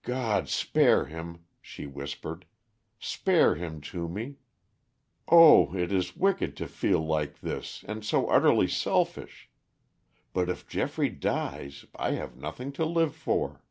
[0.00, 2.46] "God spare him," she whispered,
[2.98, 4.36] "spare him to me!
[5.30, 9.50] Oh, it is wicked to feel like this and so utterly selfish.
[10.32, 13.62] But if Geoffrey dies I have nothing to live for."